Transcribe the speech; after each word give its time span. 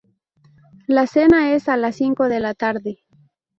La 0.87 1.05
cena 1.05 1.53
es 1.53 1.69
a 1.69 1.77
las 1.77 1.95
cinco 1.97 2.27
de 2.27 2.39
la 2.39 2.55
tarde. 2.55 3.03